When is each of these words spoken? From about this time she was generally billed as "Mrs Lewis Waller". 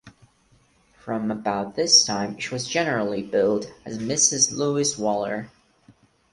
From 0.97 1.29
about 1.29 1.75
this 1.75 2.03
time 2.03 2.39
she 2.39 2.51
was 2.55 2.67
generally 2.67 3.21
billed 3.21 3.71
as 3.85 3.99
"Mrs 3.99 4.51
Lewis 4.51 4.97
Waller". 4.97 5.51